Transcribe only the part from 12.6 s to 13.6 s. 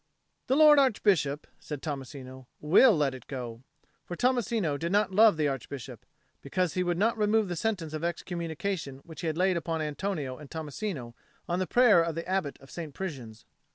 of St. Prisian's.